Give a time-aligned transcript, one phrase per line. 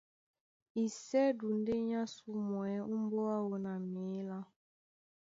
[0.83, 4.39] Isɛ́du ndé a ásumwɛ́ ómbóá áō na mǐlá,